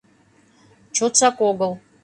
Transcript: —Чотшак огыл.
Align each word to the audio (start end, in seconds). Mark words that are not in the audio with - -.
—Чотшак 0.95 1.37
огыл. 1.49 1.71